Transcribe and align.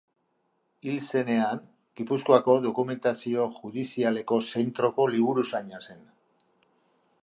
Hil 0.85 0.95
zenean, 1.07 1.61
Gipuzkoako 2.01 2.57
Dokumentazio 2.65 3.47
Judizialeko 3.59 4.41
Zentroko 4.55 5.11
liburuzaina 5.17 5.89
zen. 5.89 6.07